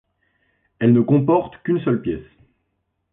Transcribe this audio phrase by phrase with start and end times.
[0.79, 2.25] Elle ne comporte qu'une seule pièce.